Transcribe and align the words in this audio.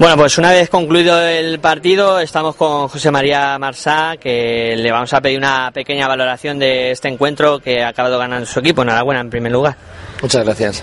Bueno, 0.00 0.16
pues 0.16 0.38
una 0.38 0.52
vez 0.52 0.70
concluido 0.70 1.20
el 1.20 1.60
partido, 1.60 2.20
estamos 2.20 2.56
con 2.56 2.88
José 2.88 3.10
María 3.10 3.58
Marsá, 3.58 4.16
que 4.18 4.74
le 4.74 4.90
vamos 4.90 5.12
a 5.12 5.20
pedir 5.20 5.36
una 5.36 5.70
pequeña 5.74 6.08
valoración 6.08 6.58
de 6.58 6.92
este 6.92 7.08
encuentro 7.08 7.58
que 7.58 7.82
ha 7.82 7.88
acabado 7.88 8.18
ganando 8.18 8.46
su 8.46 8.60
equipo. 8.60 8.80
Enhorabuena, 8.80 9.20
en 9.20 9.28
primer 9.28 9.52
lugar. 9.52 9.76
Muchas 10.22 10.42
gracias. 10.42 10.82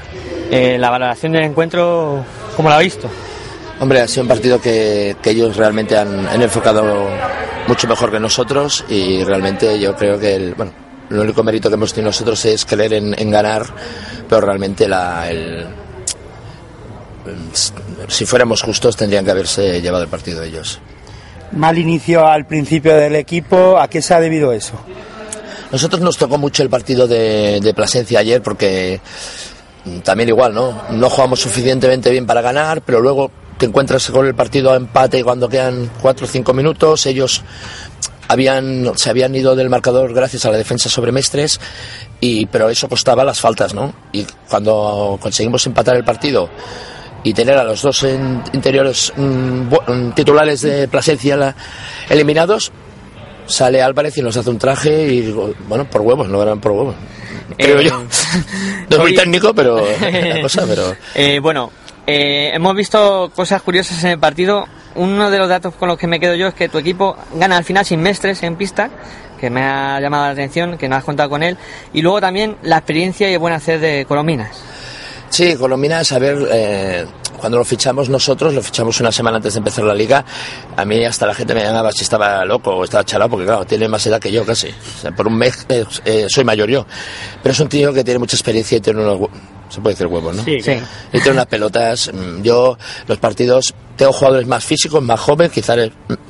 Eh, 0.51 0.77
la 0.77 0.91
valoración 0.91 1.31
del 1.31 1.45
encuentro, 1.45 2.23
¿cómo 2.55 2.69
la 2.69 2.75
ha 2.75 2.79
visto? 2.79 3.09
Hombre, 3.79 4.01
ha 4.01 4.07
sido 4.07 4.21
un 4.21 4.27
partido 4.27 4.61
que, 4.61 5.15
que 5.19 5.31
ellos 5.31 5.57
realmente 5.57 5.97
han, 5.97 6.27
han, 6.27 6.39
enfocado 6.43 7.09
mucho 7.67 7.87
mejor 7.87 8.11
que 8.11 8.19
nosotros 8.19 8.85
y 8.87 9.23
realmente 9.23 9.79
yo 9.79 9.95
creo 9.95 10.19
que 10.19 10.35
el, 10.35 10.53
bueno, 10.53 10.73
el 11.09 11.17
único 11.17 11.43
mérito 11.43 11.69
que 11.69 11.73
hemos 11.73 11.91
tenido 11.91 12.09
nosotros 12.09 12.45
es 12.45 12.65
creer 12.65 12.93
en, 12.93 13.19
en 13.19 13.31
ganar, 13.31 13.65
pero 14.29 14.41
realmente 14.41 14.87
la, 14.87 15.27
el, 15.27 15.65
si 18.07 18.25
fuéramos 18.25 18.61
justos 18.61 18.95
tendrían 18.95 19.25
que 19.25 19.31
haberse 19.31 19.81
llevado 19.81 20.03
el 20.03 20.09
partido 20.09 20.43
ellos. 20.43 20.79
Mal 21.51 21.77
inicio 21.77 22.27
al 22.27 22.45
principio 22.45 22.95
del 22.95 23.15
equipo, 23.15 23.79
¿a 23.79 23.89
qué 23.89 24.01
se 24.01 24.13
ha 24.13 24.19
debido 24.19 24.51
eso? 24.51 24.73
Nosotros 25.71 26.01
nos 26.01 26.17
tocó 26.17 26.37
mucho 26.37 26.63
el 26.63 26.69
partido 26.69 27.07
de, 27.07 27.59
de 27.61 27.73
Plasencia 27.73 28.19
ayer 28.19 28.41
porque 28.41 28.99
también 30.03 30.29
igual, 30.29 30.53
¿no? 30.53 30.83
No 30.91 31.09
jugamos 31.09 31.39
suficientemente 31.39 32.09
bien 32.09 32.25
para 32.25 32.41
ganar, 32.41 32.81
pero 32.81 32.99
luego 32.99 33.31
te 33.57 33.65
encuentras 33.65 34.09
con 34.11 34.25
el 34.25 34.35
partido 34.35 34.71
a 34.71 34.75
empate 34.75 35.23
cuando 35.23 35.49
quedan 35.49 35.89
cuatro 36.01 36.25
o 36.25 36.29
cinco 36.29 36.53
minutos, 36.53 37.05
ellos 37.05 37.41
habían, 38.27 38.91
se 38.95 39.09
habían 39.09 39.33
ido 39.35 39.55
del 39.55 39.69
marcador 39.69 40.13
gracias 40.13 40.45
a 40.45 40.51
la 40.51 40.57
defensa 40.57 40.89
sobre 40.89 41.11
Mestres, 41.11 41.59
y, 42.19 42.45
pero 42.47 42.69
eso 42.69 42.87
costaba 42.87 43.23
las 43.23 43.39
faltas, 43.39 43.73
¿no? 43.73 43.93
Y 44.11 44.25
cuando 44.49 45.17
conseguimos 45.21 45.65
empatar 45.65 45.95
el 45.95 46.03
partido 46.03 46.49
y 47.27 47.33
tener 47.33 47.57
a 47.57 47.63
los 47.65 47.81
dos 47.81 48.03
en, 48.03 48.41
interiores 48.53 49.11
mmm, 49.17 50.11
titulares 50.15 50.61
de 50.61 50.87
Plasencia 50.87 51.35
la, 51.35 51.53
eliminados, 52.09 52.71
sale 53.45 53.81
Álvarez 53.81 54.17
y 54.17 54.21
nos 54.21 54.37
hace 54.37 54.49
un 54.49 54.57
traje 54.57 55.07
y 55.13 55.35
bueno, 55.67 55.83
por 55.89 56.01
huevos, 56.01 56.29
no 56.29 56.41
eran 56.41 56.61
por 56.61 56.71
huevos. 56.71 56.95
Creo 57.57 57.79
eh, 57.79 57.85
yo. 57.85 58.03
No 58.89 58.95
es 58.95 59.01
muy 59.01 59.13
técnico, 59.13 59.53
pero 59.53 59.85
la 60.01 60.41
cosa, 60.41 60.63
pero. 60.65 60.95
Eh, 61.15 61.39
bueno, 61.41 61.69
eh, 62.05 62.51
hemos 62.53 62.73
visto 62.73 63.29
cosas 63.35 63.61
curiosas 63.61 64.01
en 64.05 64.11
el 64.11 64.19
partido. 64.19 64.65
Uno 64.95 65.29
de 65.29 65.37
los 65.37 65.49
datos 65.49 65.75
con 65.75 65.89
los 65.89 65.97
que 65.97 66.07
me 66.07 66.21
quedo 66.21 66.33
yo 66.35 66.47
es 66.47 66.53
que 66.53 66.69
tu 66.69 66.77
equipo 66.77 67.17
gana 67.35 67.57
al 67.57 67.65
final 67.65 67.85
sin 67.85 68.01
Mestres 68.01 68.41
en 68.43 68.55
pista, 68.55 68.89
que 69.37 69.49
me 69.49 69.63
ha 69.63 69.99
llamado 69.99 70.23
la 70.23 70.31
atención, 70.31 70.77
que 70.77 70.87
no 70.87 70.95
has 70.95 71.03
contado 71.03 71.29
con 71.29 71.43
él. 71.43 71.57
Y 71.91 72.01
luego 72.01 72.21
también 72.21 72.55
la 72.63 72.77
experiencia 72.77 73.29
y 73.29 73.33
el 73.33 73.39
buen 73.39 73.53
hacer 73.53 73.81
de 73.81 74.05
Colominas. 74.05 74.76
Sí, 75.29 75.55
Colomina, 75.55 75.99
a 75.99 76.19
ver, 76.19 76.47
eh, 76.51 77.05
cuando 77.37 77.57
lo 77.57 77.65
fichamos 77.65 78.09
nosotros, 78.09 78.53
lo 78.53 78.61
fichamos 78.61 78.99
una 78.99 79.11
semana 79.11 79.37
antes 79.37 79.53
de 79.53 79.59
empezar 79.59 79.83
la 79.85 79.93
liga, 79.93 80.23
a 80.75 80.85
mí 80.85 81.03
hasta 81.05 81.25
la 81.27 81.33
gente 81.33 81.53
me 81.53 81.63
llamaba 81.63 81.91
si 81.91 82.03
estaba 82.03 82.43
loco 82.45 82.71
o 82.71 82.83
estaba 82.83 83.03
chalado, 83.03 83.31
porque 83.31 83.45
claro, 83.45 83.65
tiene 83.65 83.87
más 83.87 84.05
edad 84.07 84.19
que 84.19 84.31
yo 84.31 84.45
casi. 84.45 84.69
O 84.69 85.01
sea, 85.01 85.11
por 85.11 85.27
un 85.27 85.37
mes 85.37 85.65
eh, 85.69 85.85
eh, 86.05 86.27
soy 86.29 86.43
mayor 86.43 86.69
yo. 86.69 86.85
Pero 87.43 87.53
es 87.53 87.59
un 87.59 87.69
tío 87.69 87.93
que 87.93 88.03
tiene 88.03 88.19
mucha 88.19 88.35
experiencia 88.35 88.77
y 88.77 88.81
tiene 88.81 89.01
unos, 89.01 89.29
se 89.69 89.81
puede 89.81 89.95
decir 89.95 90.07
huevos, 90.07 90.35
¿no? 90.35 90.43
Sí, 90.43 90.61
sí. 90.61 90.71
Y 91.13 91.19
tiene 91.19 91.31
unas 91.31 91.45
pelotas. 91.47 92.11
Yo, 92.41 92.77
los 93.07 93.17
partidos, 93.19 93.73
tengo 93.95 94.13
jugadores 94.13 94.47
más 94.47 94.63
físicos, 94.63 95.03
más 95.03 95.19
jóvenes, 95.19 95.51
quizás 95.51 95.77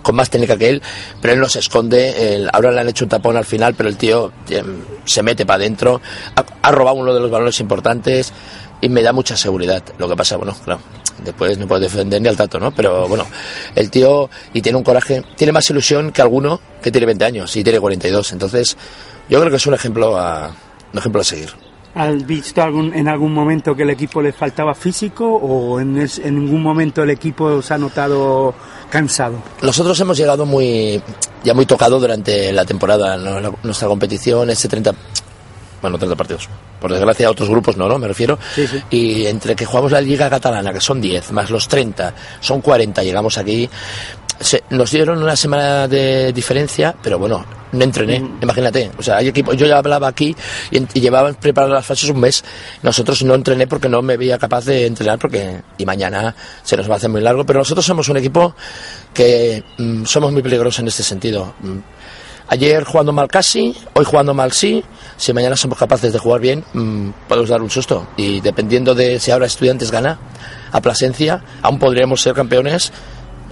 con 0.01 0.15
más 0.15 0.29
técnica 0.29 0.57
que 0.57 0.69
él, 0.69 0.81
pero 1.21 1.33
él 1.33 1.39
no 1.39 1.47
se 1.47 1.59
esconde. 1.59 2.47
Ahora 2.51 2.71
le 2.71 2.81
han 2.81 2.89
hecho 2.89 3.05
un 3.05 3.09
tapón 3.09 3.37
al 3.37 3.45
final, 3.45 3.75
pero 3.75 3.89
el 3.89 3.97
tío 3.97 4.31
eh, 4.49 4.63
se 5.05 5.23
mete 5.23 5.45
para 5.45 5.57
adentro. 5.57 6.01
Ha, 6.35 6.43
ha 6.61 6.71
robado 6.71 6.97
uno 6.97 7.13
de 7.13 7.19
los 7.19 7.29
balones 7.29 7.59
importantes 7.59 8.33
y 8.81 8.89
me 8.89 9.01
da 9.01 9.11
mucha 9.13 9.35
seguridad. 9.35 9.83
Lo 9.97 10.07
que 10.07 10.15
pasa, 10.15 10.37
bueno, 10.37 10.55
claro, 10.63 10.81
después 11.23 11.57
no 11.57 11.67
puedo 11.67 11.81
defender 11.81 12.21
ni 12.21 12.27
al 12.27 12.37
tato, 12.37 12.59
¿no? 12.59 12.71
Pero 12.71 13.07
bueno, 13.07 13.25
el 13.75 13.89
tío 13.89 14.29
y 14.53 14.61
tiene 14.61 14.77
un 14.77 14.83
coraje, 14.83 15.23
tiene 15.35 15.53
más 15.53 15.69
ilusión 15.69 16.11
que 16.11 16.21
alguno 16.21 16.59
que 16.81 16.91
tiene 16.91 17.07
20 17.07 17.25
años 17.25 17.55
y 17.55 17.63
tiene 17.63 17.79
42. 17.79 18.33
Entonces, 18.33 18.77
yo 19.29 19.39
creo 19.39 19.49
que 19.49 19.57
es 19.57 19.67
un 19.67 19.73
ejemplo 19.73 20.17
a, 20.17 20.51
un 20.93 20.99
ejemplo 20.99 21.21
a 21.21 21.23
seguir. 21.23 21.49
¿Has 21.95 22.27
visto 22.27 22.61
algún, 22.61 22.93
en 22.93 23.07
algún 23.07 23.33
momento 23.33 23.75
que 23.75 23.81
el 23.81 23.89
equipo 23.89 24.21
le 24.21 24.31
faltaba 24.31 24.75
físico 24.75 25.25
o 25.25 25.79
en, 25.79 25.97
en 25.97 26.35
ningún 26.35 26.61
momento 26.61 27.01
el 27.01 27.09
equipo 27.09 27.59
se 27.63 27.73
ha 27.73 27.77
notado 27.79 28.53
cansado? 28.91 29.41
Nosotros 29.63 29.99
hemos 29.99 30.15
llegado 30.15 30.45
muy 30.45 31.01
ya 31.43 31.53
muy 31.53 31.65
tocado 31.65 31.99
durante 31.99 32.51
la 32.51 32.65
temporada, 32.65 33.17
nuestra 33.63 33.87
competición, 33.87 34.49
este 34.49 34.67
30 34.67 34.93
bueno, 35.81 35.97
30 35.97 36.15
partidos. 36.15 36.49
Por 36.79 36.91
desgracia, 36.91 37.29
otros 37.29 37.49
grupos 37.49 37.77
no, 37.77 37.87
¿no? 37.87 37.97
Me 37.97 38.07
refiero. 38.07 38.37
Sí, 38.55 38.67
sí. 38.67 38.83
Y 38.89 39.25
entre 39.25 39.55
que 39.55 39.65
jugamos 39.65 39.91
la 39.91 40.01
Liga 40.01 40.29
Catalana, 40.29 40.73
que 40.73 40.81
son 40.81 41.01
10, 41.01 41.31
más 41.31 41.49
los 41.49 41.67
30, 41.67 42.13
son 42.39 42.61
40, 42.61 43.03
llegamos 43.03 43.37
aquí. 43.37 43.69
Se, 44.39 44.63
nos 44.69 44.91
dieron 44.91 45.21
una 45.21 45.35
semana 45.35 45.87
de 45.87 46.31
diferencia, 46.31 46.95
pero 47.01 47.17
bueno, 47.17 47.43
no 47.71 47.83
entrené, 47.83 48.19
mm. 48.19 48.39
imagínate. 48.41 48.91
O 48.97 49.03
sea, 49.03 49.17
hay 49.17 49.27
equipo, 49.29 49.53
yo 49.53 49.65
ya 49.65 49.77
hablaba 49.77 50.07
aquí 50.07 50.35
y, 50.71 50.77
y 50.77 51.01
llevaban 51.01 51.35
preparadas 51.35 51.75
las 51.75 51.85
fases 51.85 52.09
un 52.09 52.19
mes. 52.19 52.43
Nosotros 52.83 53.23
no 53.23 53.35
entrené 53.35 53.67
porque 53.67 53.89
no 53.89 54.01
me 54.01 54.17
veía 54.17 54.37
capaz 54.37 54.65
de 54.65 54.85
entrenar 54.85 55.19
porque 55.19 55.61
y 55.77 55.85
mañana 55.85 56.35
se 56.63 56.77
nos 56.77 56.89
va 56.89 56.93
a 56.93 56.97
hacer 56.97 57.09
muy 57.09 57.21
largo. 57.21 57.45
Pero 57.45 57.59
nosotros 57.59 57.85
somos 57.85 58.07
un 58.09 58.17
equipo 58.17 58.55
que 59.13 59.63
mm, 59.77 60.05
somos 60.05 60.31
muy 60.31 60.41
peligrosos 60.41 60.79
en 60.79 60.87
este 60.87 61.03
sentido. 61.03 61.55
Mm, 61.61 61.77
Ayer 62.49 62.83
jugando 62.85 63.11
mal 63.11 63.27
casi, 63.27 63.75
hoy 63.93 64.05
jugando 64.05 64.33
mal 64.33 64.51
sí. 64.53 64.83
Si 65.17 65.33
mañana 65.33 65.55
somos 65.55 65.77
capaces 65.77 66.13
de 66.13 66.19
jugar 66.19 66.39
bien, 66.39 66.63
mmm, 66.73 67.09
podemos 67.27 67.49
dar 67.49 67.61
un 67.61 67.69
susto. 67.69 68.07
Y 68.15 68.39
dependiendo 68.39 68.95
de 68.95 69.19
si 69.19 69.31
ahora 69.31 69.45
Estudiantes 69.47 69.91
gana 69.91 70.17
a 70.71 70.79
Plasencia, 70.81 71.41
aún 71.61 71.77
podríamos 71.79 72.21
ser 72.21 72.33
campeones 72.33 72.93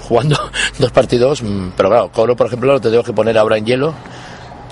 jugando 0.07 0.37
dos 0.79 0.91
partidos. 0.91 1.41
Mmm, 1.43 1.71
pero 1.75 1.89
claro, 1.89 2.11
Coro, 2.11 2.35
por 2.35 2.47
ejemplo, 2.47 2.73
lo 2.73 2.79
tengo 2.81 3.03
que 3.03 3.13
poner 3.13 3.37
ahora 3.37 3.57
en 3.57 3.65
hielo. 3.65 3.93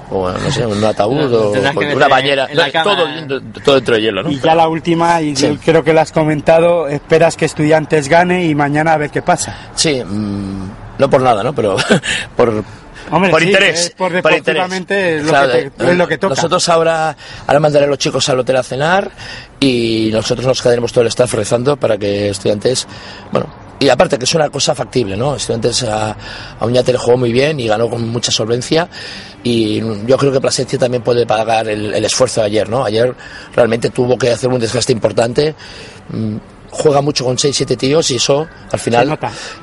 O 0.10 0.30
no 0.30 0.52
sé, 0.52 0.66
un 0.66 0.84
ataúd 0.84 1.30
no, 1.30 1.38
o 1.38 1.52
una 1.96 2.08
bañera. 2.08 2.48
todo, 2.84 3.06
todo 3.64 3.76
dentro 3.76 3.96
de 3.96 4.02
hielo, 4.02 4.22
¿no? 4.24 4.30
Y 4.30 4.40
ya 4.40 4.54
la 4.54 4.68
última, 4.68 5.22
y 5.22 5.36
sí. 5.36 5.58
creo 5.64 5.84
que 5.84 5.92
la 5.92 6.02
has 6.02 6.12
comentado, 6.12 6.88
esperas 6.88 7.36
que 7.36 7.46
Estudiantes 7.46 8.10
gane 8.10 8.46
y 8.46 8.54
mañana 8.54 8.94
a 8.94 8.98
ver 8.98 9.10
qué 9.10 9.22
pasa. 9.22 9.72
Sí, 9.74 10.04
mmm, 10.04 10.70
no 11.00 11.10
por 11.10 11.22
nada, 11.22 11.42
¿no? 11.42 11.54
Pero 11.54 11.78
por 12.38 12.64
Hombre, 13.12 13.30
por 13.30 13.42
sí, 13.42 13.48
interés. 13.48 13.80
Es 13.80 13.90
por 13.92 14.22
por 14.22 14.34
interés. 14.34 14.64
Es, 14.90 15.24
lo 15.24 15.30
claro, 15.30 15.52
que 15.52 15.70
te, 15.70 15.92
es 15.92 15.98
lo 15.98 16.08
que 16.08 16.18
toca. 16.18 16.36
Nosotros 16.36 16.70
ahora, 16.70 17.16
ahora 17.48 17.60
mandaré 17.60 17.86
a 17.86 17.88
los 17.88 17.98
chicos 17.98 18.28
al 18.30 18.40
hotel 18.40 18.58
a 18.58 18.64
cenar 18.64 19.12
y 19.60 20.10
nosotros 20.12 20.46
nos 20.46 20.62
quedaremos 20.62 20.92
todo 20.92 21.02
el 21.02 21.08
staff 21.08 21.34
rezando 21.34 21.78
para 21.78 21.98
que 21.98 22.30
estudiantes, 22.30 22.88
bueno, 23.32 23.48
y 23.80 23.90
aparte 23.90 24.18
que 24.18 24.26
es 24.26 24.36
una 24.36 24.50
cosa 24.50 24.74
factible, 24.74 25.18
¿no? 25.18 25.36
Estudiantes 25.36 25.84
a, 25.84 26.16
a 26.60 26.66
Uñate 26.66 26.94
le 26.94 26.98
jugó 26.98 27.18
muy 27.18 27.32
bien 27.32 27.60
y 27.60 27.68
ganó 27.68 27.90
con 27.90 28.08
mucha 28.08 28.32
solvencia 28.32 28.88
y 29.44 29.82
yo 30.06 30.18
creo 30.18 30.32
que 30.32 30.40
Plasencia 30.40 30.80
también 30.80 31.04
puede 31.04 31.26
pagar 31.26 31.68
el, 31.68 31.94
el 31.94 32.06
esfuerzo 32.06 32.42
de 32.42 32.48
ayer, 32.48 32.70
¿no? 32.70 32.86
Ayer 32.86 33.14
realmente 33.56 33.90
tuvo 33.90 34.18
que 34.18 34.32
hacer 34.32 34.50
un 34.50 34.60
desgaste 34.60 34.94
importante 34.94 35.56
juega 36.74 37.02
mucho 37.02 37.24
con 37.24 37.38
6-7 37.38 37.78
tíos 37.78 38.10
y 38.12 38.16
eso 38.16 38.48
al 38.72 38.80
final 38.80 39.18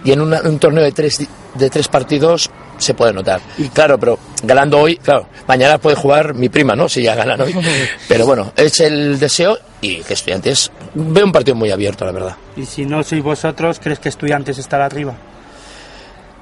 y 0.04 0.12
en 0.12 0.20
una, 0.20 0.40
un 0.42 0.58
torneo 0.58 0.84
de 0.84 0.92
tres, 0.92 1.26
de 1.54 1.70
tres 1.70 1.88
partidos 1.88 2.48
se 2.80 2.94
puede 2.94 3.12
notar. 3.12 3.40
Y 3.58 3.68
claro, 3.68 3.98
pero 3.98 4.18
ganando 4.42 4.78
hoy, 4.78 4.96
claro, 4.96 5.26
mañana 5.46 5.78
puede 5.78 5.96
jugar 5.96 6.34
mi 6.34 6.48
prima, 6.48 6.74
¿no? 6.74 6.88
Si 6.88 7.02
ya 7.02 7.14
ganan 7.14 7.40
hoy. 7.40 7.54
Pero 8.08 8.26
bueno, 8.26 8.52
es 8.56 8.80
el 8.80 9.18
deseo 9.18 9.58
y 9.80 10.02
que 10.02 10.14
Estudiantes 10.14 10.72
ve 10.94 11.22
un 11.22 11.30
partido 11.30 11.54
muy 11.54 11.70
abierto, 11.70 12.04
la 12.04 12.12
verdad. 12.12 12.36
Y 12.56 12.64
si 12.64 12.86
no 12.86 13.02
sois 13.02 13.22
vosotros, 13.22 13.78
¿crees 13.80 13.98
que 13.98 14.08
Estudiantes 14.08 14.58
estará 14.58 14.86
arriba? 14.86 15.14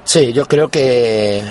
Sí, 0.05 0.33
yo 0.33 0.47
creo 0.47 0.69
que 0.69 1.43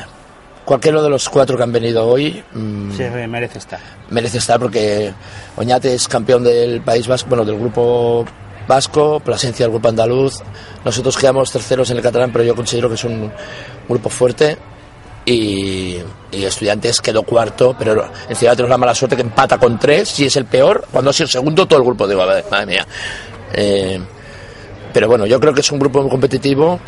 cualquiera 0.65 1.01
de 1.01 1.09
los 1.09 1.29
cuatro 1.29 1.57
que 1.57 1.63
han 1.63 1.71
venido 1.71 2.07
hoy 2.07 2.43
mmm, 2.53 2.91
sí, 2.91 3.03
merece 3.27 3.59
estar. 3.59 3.79
Merece 4.09 4.39
estar 4.39 4.59
porque 4.59 5.13
Oñate 5.57 5.93
es 5.93 6.07
campeón 6.07 6.43
del 6.43 6.81
País 6.81 7.07
Vasco, 7.07 7.29
bueno, 7.29 7.45
del 7.45 7.59
grupo 7.59 8.25
vasco, 8.67 9.19
Plasencia 9.19 9.65
el 9.65 9.71
grupo 9.71 9.87
andaluz. 9.89 10.41
Nosotros 10.83 11.17
quedamos 11.17 11.51
terceros 11.51 11.89
en 11.89 11.97
el 11.97 12.03
catalán, 12.03 12.31
pero 12.31 12.43
yo 12.43 12.55
considero 12.55 12.89
que 12.89 12.95
es 12.95 13.03
un 13.03 13.31
grupo 13.87 14.09
fuerte. 14.09 14.57
Y, 15.27 16.01
Estudiantes 16.31 17.01
quedó 17.01 17.23
cuarto, 17.23 17.75
pero 17.77 18.09
encima 18.29 18.51
tenemos 18.51 18.69
la 18.69 18.77
mala 18.77 18.95
suerte 18.95 19.15
que 19.15 19.23
empata 19.23 19.57
con 19.57 19.77
tres 19.77 20.17
y 20.19 20.25
es 20.25 20.35
el 20.37 20.45
peor. 20.45 20.85
Cuando 20.91 21.09
ha 21.09 21.13
sido 21.13 21.27
segundo, 21.27 21.65
todo 21.65 21.79
el 21.79 21.85
grupo 21.85 22.07
digo, 22.07 22.23
madre 22.49 22.65
mía. 22.65 22.87
Eh, 23.53 23.99
Pero 24.93 25.07
bueno, 25.07 25.25
yo 25.25 25.39
creo 25.39 25.53
que 25.53 25.61
es 25.61 25.71
un 25.71 25.79
grupo 25.79 26.01
muy 26.01 26.09
competitivo 26.09 26.79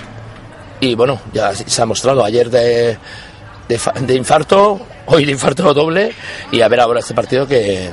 y 0.79 0.95
bueno, 0.95 1.19
ya 1.33 1.53
se 1.53 1.81
ha 1.81 1.85
mostrado 1.85 2.23
ayer 2.23 2.49
de, 2.49 2.97
de, 3.67 3.79
de 4.01 4.15
infarto, 4.15 4.79
hoy 5.07 5.25
de 5.25 5.31
infarto 5.33 5.73
doble 5.73 6.13
y 6.51 6.61
a 6.61 6.67
ver 6.69 6.79
ahora 6.79 6.99
este 7.01 7.13
partido 7.13 7.45
que 7.47 7.89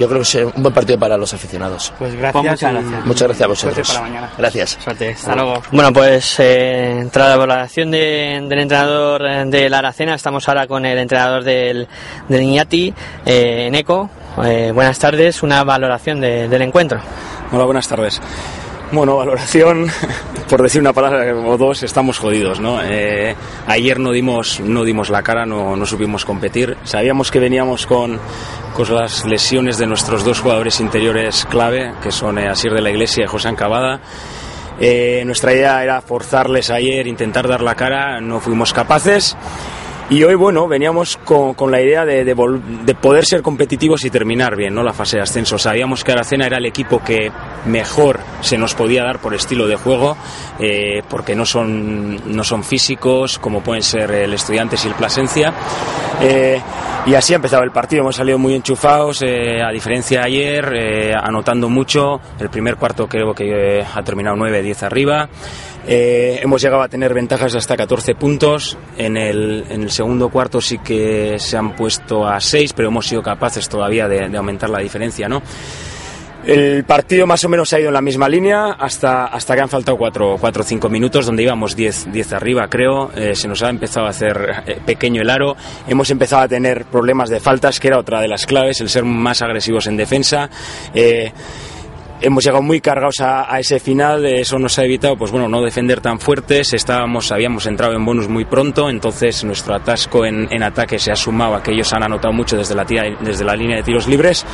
yo 0.00 0.08
creo 0.08 0.18
que 0.22 0.22
es 0.22 0.34
un 0.56 0.62
buen 0.62 0.74
partido 0.74 0.98
para 0.98 1.16
los 1.16 1.32
aficionados. 1.32 1.92
Pues 1.98 2.16
gracias. 2.16 2.42
muchas 2.44 2.72
gracias. 2.72 3.06
Muchas 3.06 3.28
gracias 3.28 3.40
a 3.50 3.54
Suerte 3.54 3.80
vosotros. 3.80 3.88
para 3.88 4.00
mañana. 4.00 4.30
Gracias. 4.36 4.78
Suerte, 4.82 5.10
hasta 5.10 5.34
luego. 5.36 5.62
Bueno, 5.70 5.92
pues 5.92 6.36
eh, 6.40 7.06
tras 7.12 7.28
la 7.28 7.36
valoración 7.36 7.90
de- 7.90 8.44
del 8.48 8.58
entrenador 8.58 9.26
eh, 9.26 9.44
de 9.46 9.70
la 9.70 9.78
Aracena, 9.78 10.14
estamos 10.14 10.48
ahora 10.48 10.66
con 10.66 10.84
el 10.86 10.98
entrenador 10.98 11.44
del, 11.44 11.86
del 12.28 12.42
Iñati, 12.42 12.92
eh, 13.26 13.68
Neco. 13.70 14.10
Eh, 14.44 14.72
buenas 14.74 14.98
tardes, 14.98 15.42
una 15.42 15.62
valoración 15.64 16.20
de- 16.20 16.48
del 16.48 16.62
encuentro. 16.62 16.98
Hola, 17.52 17.64
buenas 17.64 17.86
tardes. 17.86 18.20
Bueno, 18.92 19.16
valoración, 19.16 19.86
por 20.48 20.62
decir 20.62 20.80
una 20.80 20.92
palabra 20.92 21.32
o 21.32 21.56
dos, 21.56 21.84
estamos 21.84 22.18
jodidos, 22.18 22.58
¿no? 22.58 22.82
Eh, 22.82 23.36
ayer 23.68 24.00
no 24.00 24.10
dimos, 24.10 24.58
no 24.58 24.82
dimos 24.82 25.10
la 25.10 25.22
cara, 25.22 25.46
no, 25.46 25.76
no 25.76 25.86
supimos 25.86 26.24
competir. 26.24 26.76
Sabíamos 26.82 27.30
que 27.30 27.38
veníamos 27.38 27.86
con, 27.86 28.18
con 28.74 28.92
las 28.92 29.24
lesiones 29.24 29.78
de 29.78 29.86
nuestros 29.86 30.24
dos 30.24 30.40
jugadores 30.40 30.80
interiores 30.80 31.46
clave, 31.48 31.92
que 32.02 32.10
son 32.10 32.38
eh, 32.38 32.48
Asier 32.48 32.74
de 32.74 32.82
la 32.82 32.90
Iglesia 32.90 33.24
y 33.24 33.28
José 33.28 33.46
Ancabada. 33.46 34.00
Eh, 34.80 35.22
nuestra 35.24 35.52
idea 35.52 35.84
era 35.84 36.00
forzarles 36.00 36.70
ayer, 36.70 37.06
intentar 37.06 37.46
dar 37.46 37.62
la 37.62 37.76
cara, 37.76 38.20
no 38.20 38.40
fuimos 38.40 38.72
capaces. 38.72 39.36
Y 40.10 40.24
hoy, 40.24 40.34
bueno, 40.34 40.66
veníamos 40.66 41.16
con, 41.18 41.54
con 41.54 41.70
la 41.70 41.80
idea 41.80 42.04
de, 42.04 42.24
de 42.24 42.34
de 42.84 42.94
poder 42.96 43.24
ser 43.24 43.42
competitivos 43.42 44.04
y 44.04 44.10
terminar 44.10 44.56
bien, 44.56 44.74
¿no? 44.74 44.82
La 44.82 44.92
fase 44.92 45.18
de 45.18 45.22
ascenso. 45.22 45.56
Sabíamos 45.56 46.02
que 46.02 46.10
Aracena 46.10 46.46
era 46.46 46.58
el 46.58 46.66
equipo 46.66 47.00
que 47.00 47.30
mejor 47.66 48.18
se 48.40 48.58
nos 48.58 48.74
podía 48.74 49.04
dar 49.04 49.20
por 49.20 49.34
estilo 49.34 49.68
de 49.68 49.76
juego, 49.76 50.16
eh, 50.58 51.02
porque 51.08 51.36
no 51.36 51.46
son, 51.46 52.34
no 52.34 52.42
son 52.42 52.64
físicos, 52.64 53.38
como 53.38 53.62
pueden 53.62 53.84
ser 53.84 54.10
el 54.10 54.32
Estudiantes 54.32 54.84
y 54.84 54.88
el 54.88 54.94
Plasencia. 54.94 55.54
Eh, 56.20 56.60
y 57.06 57.14
así 57.14 57.32
ha 57.32 57.36
empezado 57.36 57.62
el 57.62 57.70
partido. 57.70 58.02
Hemos 58.02 58.16
salido 58.16 58.38
muy 58.38 58.54
enchufados, 58.54 59.22
eh, 59.22 59.62
a 59.62 59.70
diferencia 59.70 60.20
de 60.20 60.26
ayer, 60.26 60.72
eh, 60.74 61.12
anotando 61.14 61.68
mucho. 61.68 62.20
El 62.38 62.50
primer 62.50 62.76
cuarto 62.76 63.06
creo 63.08 63.32
que 63.32 63.78
eh, 63.78 63.84
ha 63.94 64.02
terminado 64.02 64.36
9-10 64.36 64.82
arriba. 64.82 65.28
Eh, 65.86 66.40
hemos 66.42 66.60
llegado 66.60 66.82
a 66.82 66.88
tener 66.88 67.14
ventajas 67.14 67.52
de 67.52 67.58
hasta 67.58 67.76
14 67.76 68.14
puntos. 68.14 68.76
En 68.98 69.16
el, 69.16 69.64
en 69.70 69.82
el 69.82 69.90
segundo 70.00 70.30
cuarto 70.30 70.62
sí 70.62 70.78
que 70.78 71.38
se 71.38 71.58
han 71.58 71.76
puesto 71.76 72.26
a 72.26 72.40
6, 72.40 72.72
pero 72.72 72.88
hemos 72.88 73.06
sido 73.06 73.22
capaces 73.22 73.68
todavía 73.68 74.08
de, 74.08 74.34
aumentar 74.34 74.70
la 74.70 74.78
diferencia, 74.78 75.28
¿no? 75.28 75.42
El 76.42 76.84
partido 76.84 77.26
más 77.26 77.44
o 77.44 77.50
menos 77.50 77.70
ha 77.74 77.80
ido 77.80 77.88
en 77.88 77.92
la 77.92 78.00
misma 78.00 78.26
línea 78.26 78.76
hasta, 78.78 79.26
hasta 79.26 79.54
que 79.54 79.60
han 79.60 79.68
faltado 79.68 79.98
4 79.98 80.38
o 80.40 80.62
5 80.64 80.88
minutos, 80.88 81.26
donde 81.26 81.42
íbamos 81.42 81.76
10, 81.76 82.12
10 82.12 82.32
arriba, 82.32 82.66
creo. 82.70 83.10
Eh, 83.14 83.34
se 83.34 83.46
nos 83.46 83.62
ha 83.62 83.68
empezado 83.68 84.06
a 84.06 84.08
hacer 84.08 84.62
eh, 84.66 84.80
pequeño 84.86 85.20
el 85.20 85.28
aro. 85.28 85.54
Hemos 85.86 86.10
empezado 86.10 86.40
a 86.40 86.48
tener 86.48 86.86
problemas 86.86 87.28
de 87.28 87.38
faltas, 87.38 87.78
que 87.78 87.88
era 87.88 87.98
otra 87.98 88.22
de 88.22 88.28
las 88.28 88.46
claves, 88.46 88.80
el 88.80 88.88
ser 88.88 89.04
más 89.04 89.42
agresivos 89.42 89.86
en 89.86 89.98
defensa. 89.98 90.48
Eh, 90.94 91.30
hemos 92.20 92.44
llegado 92.44 92.62
muy 92.62 92.80
cargados 92.80 93.20
a, 93.20 93.58
ese 93.58 93.80
final, 93.80 94.24
eso 94.26 94.58
nos 94.58 94.78
ha 94.78 94.84
evitado, 94.84 95.16
pues 95.16 95.30
bueno, 95.30 95.48
no 95.48 95.62
defender 95.62 96.00
tan 96.00 96.18
fuertes, 96.18 96.72
estábamos, 96.72 97.32
habíamos 97.32 97.66
entrado 97.66 97.94
en 97.94 98.04
bonus 98.04 98.28
muy 98.28 98.44
pronto, 98.44 98.90
entonces 98.90 99.44
nuestro 99.44 99.74
atasco 99.74 100.24
en, 100.24 100.62
ataque 100.62 100.98
se 100.98 101.10
ha 101.10 101.16
sumado 101.16 101.54
a 101.54 101.62
que 101.62 101.72
ellos 101.72 101.92
han 101.92 102.02
anotado 102.02 102.32
mucho 102.32 102.56
desde 102.56 102.74
la 102.74 103.56
línea 103.56 103.76
de 103.76 103.82
tiros 103.82 104.06
libres, 104.06 104.44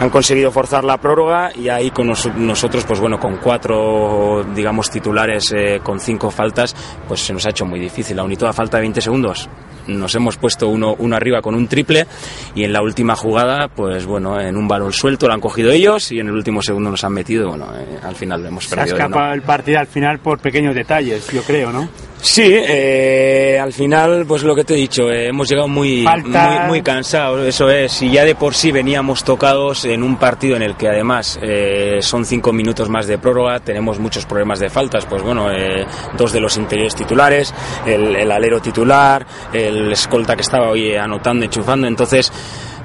han 0.00 0.10
conseguido 0.10 0.50
forzar 0.50 0.82
la 0.82 0.96
prórroga 0.98 1.50
y 1.54 1.68
ahí 1.68 1.90
con 1.90 2.06
nos- 2.08 2.34
nosotros, 2.34 2.84
pues 2.84 2.98
bueno, 3.00 3.20
con 3.20 3.36
cuatro, 3.36 4.44
digamos, 4.54 4.90
titulares, 4.90 5.52
eh, 5.56 5.80
con 5.82 6.00
cinco 6.00 6.30
faltas, 6.30 6.74
pues 7.06 7.20
se 7.20 7.32
nos 7.32 7.46
ha 7.46 7.50
hecho 7.50 7.66
muy 7.66 7.78
difícil, 7.78 8.18
aún 8.18 8.32
y 8.32 8.36
toda 8.36 8.52
falta 8.52 8.78
de 8.78 8.82
20 8.82 9.00
segundos. 9.00 9.48
Nos 9.86 10.14
hemos 10.14 10.36
puesto 10.36 10.68
uno, 10.68 10.94
uno 10.98 11.16
arriba 11.16 11.40
con 11.42 11.54
un 11.54 11.66
triple 11.66 12.06
y 12.54 12.64
en 12.64 12.72
la 12.72 12.82
última 12.82 13.14
jugada, 13.16 13.68
pues 13.68 14.06
bueno, 14.06 14.40
en 14.40 14.56
un 14.56 14.68
balón 14.68 14.92
suelto 14.92 15.26
lo 15.26 15.34
han 15.34 15.40
cogido 15.40 15.70
ellos 15.70 16.12
y 16.12 16.20
en 16.20 16.28
el 16.28 16.34
último 16.34 16.62
segundo 16.62 16.90
nos 16.90 17.02
han 17.04 17.12
metido 17.12 17.48
bueno, 17.48 17.66
eh, 17.76 17.98
al 18.02 18.14
final 18.14 18.42
lo 18.42 18.48
hemos 18.48 18.64
Se 18.64 18.74
ha 18.74 18.78
perdido. 18.78 18.96
de 18.96 19.02
uno. 19.04 19.08
escapado 19.14 19.34
el 19.34 19.42
partido 19.42 19.80
al 19.80 19.86
final 19.86 20.18
por 20.20 20.38
pequeños 20.38 20.74
detalles, 20.74 21.26
yo 21.32 21.42
creo, 21.42 21.72
¿no? 21.72 21.88
Sí, 22.22 22.42
eh, 22.46 23.58
al 23.58 23.72
final, 23.72 24.26
pues 24.26 24.42
lo 24.42 24.54
que 24.54 24.64
te 24.64 24.74
he 24.74 24.76
dicho, 24.76 25.10
eh, 25.10 25.28
hemos 25.28 25.48
llegado 25.48 25.68
muy, 25.68 26.06
muy, 26.24 26.58
muy 26.68 26.82
cansados, 26.82 27.46
eso 27.46 27.70
es, 27.70 28.02
y 28.02 28.10
ya 28.10 28.24
de 28.24 28.34
por 28.34 28.54
sí 28.54 28.72
veníamos 28.72 29.24
tocados 29.24 29.86
en 29.86 30.02
un 30.02 30.16
partido 30.16 30.54
en 30.56 30.62
el 30.62 30.76
que 30.76 30.88
además 30.88 31.38
eh, 31.42 31.98
son 32.02 32.26
cinco 32.26 32.52
minutos 32.52 32.90
más 32.90 33.06
de 33.06 33.16
prórroga, 33.16 33.60
tenemos 33.60 33.98
muchos 33.98 34.26
problemas 34.26 34.60
de 34.60 34.68
faltas, 34.68 35.06
pues 35.06 35.22
bueno, 35.22 35.50
eh, 35.50 35.86
dos 36.18 36.32
de 36.32 36.40
los 36.40 36.58
interiores 36.58 36.94
titulares, 36.94 37.54
el, 37.86 38.14
el 38.14 38.30
alero 38.30 38.60
titular, 38.60 39.26
el 39.52 39.90
escolta 39.92 40.36
que 40.36 40.42
estaba 40.42 40.68
hoy 40.68 40.94
anotando, 40.94 41.46
enchufando, 41.46 41.86
entonces 41.86 42.30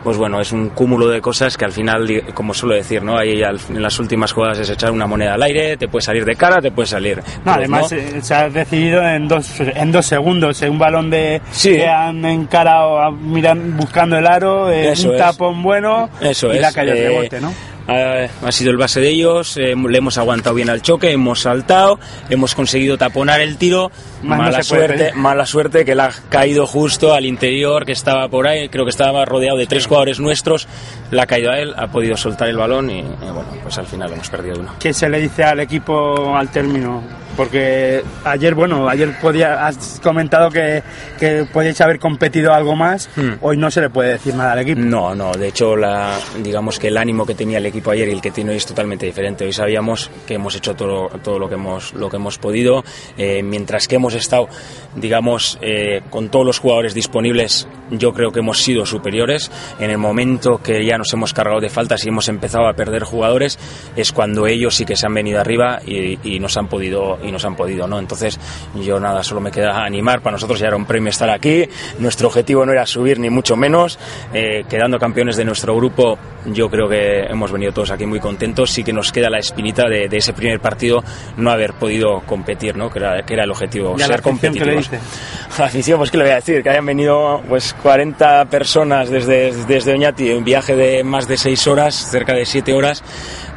pues 0.05 0.17
bueno, 0.17 0.39
es 0.39 0.51
un 0.53 0.69
cúmulo 0.69 1.07
de 1.09 1.19
cosas 1.19 1.57
que 1.57 1.65
al 1.65 1.71
final, 1.73 2.23
como 2.35 2.53
suelo 2.53 2.75
decir, 2.75 3.01
¿no? 3.03 3.17
Ahí 3.17 3.41
al- 3.41 3.59
en 3.69 3.81
las 3.81 3.99
últimas 3.99 4.31
jugadas 4.31 4.59
es 4.59 4.69
echar 4.69 4.91
una 4.91 5.07
moneda 5.07 5.33
al 5.33 5.41
aire, 5.43 5.75
te 5.77 5.87
puede 5.87 6.03
salir 6.03 6.23
de 6.23 6.35
cara, 6.35 6.61
te 6.61 6.69
puede 6.71 6.85
salir. 6.87 7.17
No, 7.17 7.23
cruz, 7.23 7.55
además 7.57 7.91
¿no? 7.91 7.97
eh, 7.97 8.21
se 8.21 8.33
ha 8.35 8.47
decidido 8.49 9.01
en 9.01 9.27
dos, 9.27 9.59
en 9.59 9.91
dos 9.91 10.05
segundos, 10.05 10.61
un 10.61 10.77
balón 10.79 11.09
de 11.09 11.41
Sí. 11.51 11.71
que 11.75 11.87
han 11.87 12.23
encarado 12.23 13.11
miran, 13.11 13.75
buscando 13.75 14.15
el 14.17 14.27
aro, 14.27 14.71
eh, 14.71 14.93
un 15.03 15.11
es. 15.13 15.17
tapón 15.17 15.63
bueno 15.63 16.07
Eso 16.21 16.53
y 16.53 16.57
es. 16.57 16.61
la 16.61 16.71
calle 16.71 16.93
de 16.93 17.05
eh, 17.05 17.09
rebote, 17.09 17.41
¿no? 17.41 17.51
Ha, 17.87 18.27
ha 18.47 18.51
sido 18.51 18.71
el 18.71 18.77
base 18.77 18.99
de 18.99 19.09
ellos, 19.09 19.57
eh, 19.57 19.75
le 19.75 19.97
hemos 19.97 20.17
aguantado 20.17 20.55
bien 20.55 20.69
al 20.69 20.81
choque, 20.81 21.11
hemos 21.11 21.41
saltado, 21.41 21.99
hemos 22.29 22.55
conseguido 22.55 22.97
taponar 22.97 23.41
el 23.41 23.57
tiro. 23.57 23.91
Más 24.23 24.37
no 24.37 24.43
mala, 24.45 24.51
puede 24.51 24.63
suerte, 24.63 24.97
pedir. 24.97 25.15
mala 25.15 25.45
suerte 25.45 25.85
que 25.85 25.95
le 25.95 26.01
ha 26.01 26.11
caído 26.29 26.65
justo 26.65 27.13
al 27.13 27.25
interior 27.25 27.85
que 27.85 27.91
estaba 27.91 28.27
por 28.27 28.47
ahí, 28.47 28.69
creo 28.69 28.85
que 28.85 28.91
estaba 28.91 29.25
rodeado 29.25 29.57
de 29.57 29.67
tres 29.67 29.85
jugadores 29.87 30.19
nuestros, 30.19 30.67
le 31.11 31.21
ha 31.21 31.25
caído 31.27 31.51
a 31.51 31.59
él, 31.59 31.73
ha 31.77 31.87
podido 31.87 32.17
soltar 32.17 32.47
el 32.49 32.57
balón 32.57 32.89
y, 32.89 32.99
y 32.99 33.03
bueno, 33.03 33.47
pues 33.61 33.77
al 33.77 33.85
final 33.85 34.11
hemos 34.13 34.29
perdido 34.29 34.59
uno. 34.59 34.73
¿Qué 34.79 34.93
se 34.93 35.09
le 35.09 35.19
dice 35.19 35.43
al 35.43 35.59
equipo 35.59 36.35
al 36.35 36.49
término? 36.49 37.03
Porque 37.35 38.03
ayer, 38.23 38.55
bueno, 38.55 38.87
ayer 38.87 39.17
podía, 39.21 39.67
has 39.67 39.99
comentado 40.01 40.49
que, 40.49 40.83
que 41.19 41.45
podíais 41.51 41.79
haber 41.81 41.99
competido 41.99 42.53
algo 42.53 42.75
más, 42.75 43.09
Hmm. 43.15 43.33
hoy 43.41 43.57
no 43.57 43.69
se 43.71 43.81
le 43.81 43.89
puede 43.89 44.13
decir 44.13 44.35
nada 44.35 44.53
al 44.53 44.59
equipo. 44.59 44.81
No, 44.81 45.13
no, 45.15 45.31
de 45.31 45.47
hecho, 45.49 45.75
la, 45.75 46.17
digamos 46.41 46.79
que 46.79 46.87
el 46.87 46.97
ánimo 46.97 47.25
que 47.25 47.35
tenía 47.35 47.57
el 47.59 47.65
equipo 47.65 47.91
ayer 47.91 48.07
y 48.07 48.11
el 48.11 48.21
que 48.21 48.31
tiene 48.31 48.51
hoy 48.51 48.57
es 48.57 48.65
totalmente 48.65 49.05
diferente. 49.05 49.45
Hoy 49.45 49.53
sabíamos 49.53 50.09
que 50.27 50.35
hemos 50.35 50.55
hecho 50.55 50.75
todo, 50.75 51.07
todo 51.23 51.39
lo, 51.39 51.47
que 51.47 51.55
hemos, 51.55 51.93
lo 51.93 52.09
que 52.09 52.17
hemos 52.17 52.37
podido, 52.37 52.83
eh, 53.17 53.41
mientras 53.43 53.87
que 53.87 53.95
hemos 53.95 54.13
estado, 54.15 54.47
digamos, 54.95 55.57
eh, 55.61 56.01
con 56.09 56.29
todos 56.29 56.45
los 56.45 56.59
jugadores 56.59 56.93
disponibles, 56.93 57.67
yo 57.91 58.13
creo 58.13 58.31
que 58.31 58.39
hemos 58.39 58.59
sido 58.59 58.85
superiores. 58.85 59.51
En 59.79 59.89
el 59.91 59.97
momento 59.97 60.61
que 60.61 60.85
ya 60.85 60.97
nos 60.97 61.13
hemos 61.13 61.33
cargado 61.33 61.59
de 61.59 61.69
faltas 61.69 62.05
y 62.05 62.09
hemos 62.09 62.27
empezado 62.29 62.67
a 62.67 62.73
perder 62.73 63.03
jugadores, 63.03 63.57
es 63.95 64.11
cuando 64.11 64.47
ellos 64.47 64.75
sí 64.75 64.85
que 64.85 64.95
se 64.95 65.05
han 65.05 65.13
venido 65.13 65.39
arriba 65.39 65.79
y, 65.85 66.19
y 66.23 66.39
nos 66.39 66.57
han 66.57 66.67
podido, 66.67 67.17
y 67.25 67.31
nos 67.31 67.45
han 67.45 67.55
podido, 67.55 67.87
¿no? 67.87 67.99
Entonces, 67.99 68.39
yo 68.75 68.99
nada, 68.99 69.23
solo 69.23 69.41
me 69.41 69.51
queda 69.51 69.83
animar. 69.83 70.21
Para 70.21 70.33
nosotros 70.35 70.59
ya 70.59 70.67
era 70.67 70.75
un 70.75 70.85
premio 70.85 71.09
estar 71.09 71.29
aquí. 71.29 71.67
Nuestro 71.99 72.27
objetivo 72.27 72.65
no 72.65 72.71
era 72.71 72.85
subir 72.85 73.19
ni 73.19 73.29
mucho 73.29 73.55
menos. 73.55 73.99
Eh, 74.33 74.65
quedando 74.69 74.99
campeones 74.99 75.37
de 75.37 75.45
nuestro 75.45 75.75
grupo, 75.75 76.17
yo 76.45 76.69
creo 76.69 76.87
que 76.87 77.23
hemos 77.29 77.51
venido 77.51 77.71
todos 77.71 77.91
aquí 77.91 78.05
muy 78.05 78.19
contentos. 78.19 78.71
Sí 78.71 78.83
que 78.83 78.93
nos 78.93 79.11
queda 79.11 79.29
la 79.29 79.39
espinita 79.39 79.87
de, 79.87 80.07
de 80.07 80.17
ese 80.17 80.33
primer 80.33 80.59
partido 80.59 81.03
no 81.37 81.51
haber 81.51 81.73
podido 81.73 82.21
competir, 82.25 82.75
¿no? 82.75 82.89
Que 82.89 82.99
era, 82.99 83.23
que 83.23 83.33
era 83.33 83.43
el 83.43 83.51
objetivo, 83.51 83.95
¿Y 83.97 84.01
a 84.01 84.07
la 84.07 84.13
ser 84.13 84.21
competitivos. 84.21 84.89
la 85.59 85.65
afición, 85.65 85.97
pues 85.97 86.11
qué 86.11 86.17
le 86.17 86.23
voy 86.23 86.33
a 86.33 86.35
decir, 86.35 86.63
que 86.63 86.69
hayan 86.69 86.85
venido 86.85 87.41
pues 87.47 87.73
40 87.81 88.45
personas 88.45 89.09
desde, 89.09 89.53
desde 89.65 89.93
Oñati, 89.93 90.31
un 90.31 90.43
viaje 90.43 90.75
de 90.75 91.03
más 91.03 91.27
de 91.27 91.37
6 91.37 91.67
horas, 91.67 91.95
cerca 91.95 92.33
de 92.33 92.45
7 92.45 92.73
horas, 92.73 93.03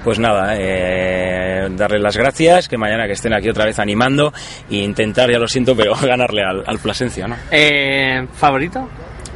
pues 0.05 0.19
nada, 0.19 0.55
eh, 0.57 1.69
darles 1.73 2.01
las 2.01 2.17
gracias, 2.17 2.69
que 2.69 2.77
mañana 2.79 3.07
que 3.07 3.13
estén 3.13 3.33
aquí 3.35 3.49
otra 3.49 3.65
vez 3.65 3.79
animando 3.79 4.33
e 4.71 4.77
intentar, 4.77 5.31
ya 5.31 5.39
lo 5.39 5.49
siento, 5.49 5.75
pero 5.77 5.95
ganarle 6.03 6.43
al, 6.43 6.63
al 6.67 6.79
Plasencia, 6.79 7.27
¿no? 7.29 7.37
Eh, 7.51 8.27
¿Favorito? 8.35 8.89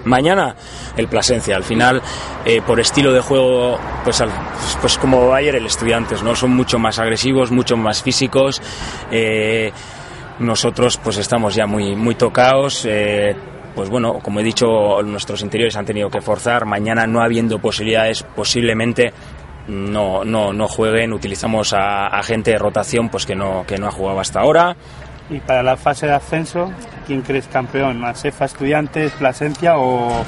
Mañana 0.04 0.56
el 0.96 1.06
Plasencia, 1.06 1.54
al 1.56 1.62
final 1.62 2.02
eh, 2.44 2.60
por 2.66 2.80
estilo 2.80 3.12
de 3.12 3.20
juego, 3.20 3.78
pues, 4.02 4.20
al- 4.20 4.30
pues 4.80 4.98
como 4.98 5.32
ayer 5.32 5.54
el 5.54 5.66
Estudiantes, 5.66 6.22
¿no? 6.24 6.34
Son 6.34 6.50
mucho 6.50 6.78
más 6.78 6.98
agresivos, 6.98 7.50
mucho 7.52 7.76
más 7.76 8.02
físicos. 8.02 8.60
eh, 9.10 9.70
nosotros 10.38 10.96
pues 10.96 11.18
estamos 11.18 11.54
ya 11.54 11.66
muy, 11.66 11.94
muy 11.94 12.14
tocados. 12.16 12.84
eh, 12.88 13.36
pues 13.76 13.88
bueno, 13.88 14.18
como 14.18 14.40
he 14.40 14.42
dicho, 14.42 15.00
nuestros 15.02 15.40
interiores 15.42 15.76
han 15.76 15.84
tenido 15.86 16.10
que 16.10 16.20
forzar. 16.20 16.64
Mañana 16.66 17.06
no 17.06 17.22
habiendo 17.22 17.58
posibilidades, 17.60 18.22
posiblemente 18.34 19.12
no, 19.68 20.24
no, 20.24 20.52
no 20.52 20.68
jueguen. 20.68 21.12
Utilizamos 21.12 21.72
a, 21.72 22.06
a 22.06 22.22
gente 22.22 22.52
de 22.52 22.58
rotación 22.58 23.08
pues 23.08 23.26
que 23.26 23.34
no, 23.34 23.64
que 23.66 23.78
no 23.78 23.86
ha 23.86 23.90
jugado 23.90 24.20
hasta 24.20 24.40
ahora. 24.40 24.76
Y 25.30 25.40
para 25.40 25.62
la 25.62 25.76
fase 25.76 26.06
de 26.06 26.12
ascenso, 26.12 26.70
¿quién 27.06 27.22
crees 27.22 27.46
campeón? 27.46 27.98
¿Masefa 27.98 28.44
Estudiantes, 28.44 29.12
Plasencia 29.12 29.78
o, 29.78 30.24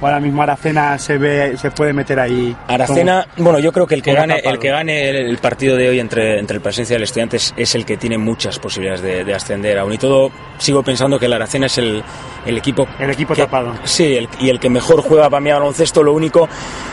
ahora 0.00 0.20
mismo 0.20 0.42
Aracena 0.42 0.98
se 0.98 1.18
ve 1.18 1.56
se 1.56 1.70
puede 1.70 1.92
meter 1.92 2.18
ahí. 2.20 2.54
Aracena, 2.68 3.26
bueno, 3.36 3.58
yo 3.58 3.72
creo 3.72 3.86
que 3.86 3.94
el 3.94 4.02
que 4.02 4.12
gane 4.12 4.40
el 4.44 4.58
que 4.58 4.68
gane 4.70 5.08
el, 5.10 5.16
el 5.16 5.38
partido 5.38 5.76
de 5.76 5.88
hoy 5.88 6.00
entre, 6.00 6.38
entre 6.38 6.56
el 6.56 6.62
Presencia 6.62 6.94
y 6.94 6.96
el 6.96 7.02
Estudiantes 7.02 7.54
es 7.56 7.74
el 7.74 7.84
que 7.84 7.96
tiene 7.96 8.18
muchas 8.18 8.58
posibilidades 8.58 9.02
de, 9.02 9.24
de 9.24 9.34
ascender. 9.34 9.78
Aún 9.78 9.92
y 9.92 9.98
todo, 9.98 10.30
sigo 10.58 10.82
pensando 10.82 11.18
que 11.18 11.26
el 11.26 11.32
Aracena 11.32 11.66
es 11.66 11.78
el, 11.78 12.02
el 12.44 12.58
equipo 12.58 12.86
El 12.98 13.10
equipo 13.10 13.34
que- 13.34 13.42
tapado. 13.42 13.72
Sí, 13.84 14.16
el- 14.16 14.28
y 14.40 14.50
el 14.50 14.60
que 14.60 14.68
mejor 14.70 15.00
juega 15.02 15.28
para 15.30 15.40
mí 15.40 15.50
baloncesto, 15.50 16.02
lo 16.02 16.12
único 16.12 16.48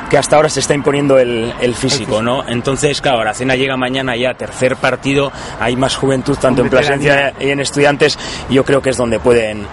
que 0.09 0.17
hasta 0.17 0.35
ahora 0.35 0.49
se 0.49 0.59
está 0.59 0.73
imponiendo 0.75 1.17
el, 1.17 1.51
el 1.61 1.73
físico, 1.75 2.21
¿no? 2.21 2.47
Entonces, 2.47 3.01
claro, 3.01 3.21
Aracena 3.21 3.55
llega 3.55 3.75
mañana 3.77 4.15
ya, 4.15 4.33
tercer 4.35 4.75
partido, 4.75 5.31
hay 5.59 5.75
más 5.75 5.95
juventud 5.95 6.37
tanto 6.39 6.61
en 6.61 6.69
Plasencia 6.69 7.33
y 7.39 7.49
en 7.49 7.59
estudiantes, 7.59 8.17
yo 8.49 8.63
creo 8.63 8.81
que 8.81 8.91
es 8.91 8.97
donde 8.97 9.19
pueden, 9.19 9.65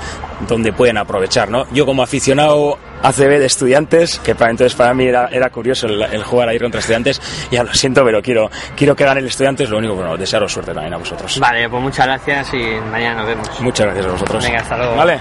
donde 0.46 0.72
pueden 0.72 0.98
aprovechar, 0.98 1.50
¿no? 1.50 1.66
Yo 1.72 1.86
como 1.86 2.02
aficionado 2.02 2.78
ACB 3.02 3.38
de 3.38 3.46
estudiantes, 3.46 4.18
que 4.18 4.34
para 4.34 4.50
entonces 4.50 4.74
para 4.74 4.92
mí 4.94 5.06
era, 5.06 5.28
era 5.28 5.50
curioso 5.50 5.86
el, 5.86 6.02
el 6.02 6.22
jugar 6.22 6.48
ahí 6.48 6.58
contra 6.58 6.80
estudiantes, 6.80 7.20
ya 7.50 7.62
lo 7.62 7.72
siento, 7.74 8.04
pero 8.04 8.20
quiero, 8.22 8.50
quiero 8.76 8.94
que 8.94 9.04
gane 9.04 9.20
el 9.20 9.26
estudiantes, 9.26 9.70
lo 9.70 9.78
único, 9.78 9.94
bueno, 9.94 10.16
desearos 10.16 10.52
suerte 10.52 10.72
también 10.72 10.94
a 10.94 10.98
vosotros. 10.98 11.38
Vale, 11.38 11.68
pues 11.68 11.82
muchas 11.82 12.06
gracias 12.06 12.54
y 12.54 12.62
mañana 12.90 13.16
nos 13.16 13.26
vemos. 13.26 13.60
Muchas 13.60 13.86
gracias 13.86 14.06
a 14.06 14.10
vosotros. 14.10 14.44
Venga, 14.44 14.60
hasta 14.60 14.76
luego. 14.76 14.96
Vale. 14.96 15.20